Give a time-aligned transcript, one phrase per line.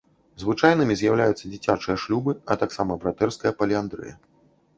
[0.43, 4.13] Звычайнымі з'яўляюцца дзіцячыя шлюбы, а таксама братэрская паліандрыя.